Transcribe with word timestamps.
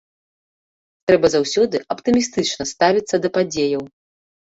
Трэба 1.11 1.27
заўсёды 1.35 1.83
аптымістычна 1.97 2.71
ставіцца 2.73 3.15
да 3.27 3.37
падзеяў. 3.41 3.83